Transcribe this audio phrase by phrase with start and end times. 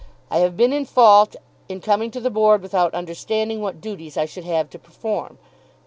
[0.31, 1.35] I have been in fault
[1.69, 5.37] in coming in to the Board without understanding what duties I should have to perform